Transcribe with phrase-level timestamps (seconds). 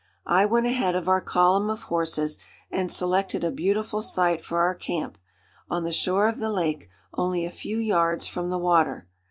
[0.25, 2.39] I went ahead of our column of horses
[2.71, 5.15] and selected a beautiful site for our camp,
[5.69, 9.07] on the shore of the lake, only a few yards from the water.